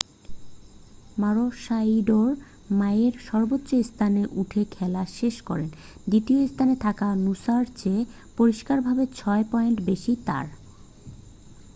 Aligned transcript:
মারোশাইডোর 1.17 2.31
মইয়ের 2.79 3.15
সর্বোচ্চ 3.27 3.69
স্থানে 3.89 4.21
উঠে 4.41 4.61
খেলা 4.75 5.03
শেষ 5.17 5.35
করেন 5.49 5.69
দ্বিতীয় 6.07 6.41
স্থানে 6.47 6.75
থাকা 6.85 7.07
নুসা'র 7.25 7.65
চেয়ে 7.79 8.01
পরিষ্কারভাবে 8.37 9.03
ছয় 9.15 9.43
পয়েন্ট 9.51 9.77
বেশী 9.87 10.13
তার 10.27 10.45